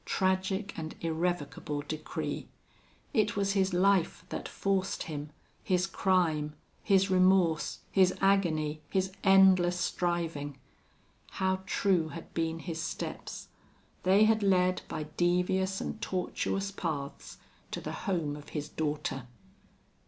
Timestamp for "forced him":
4.49-5.29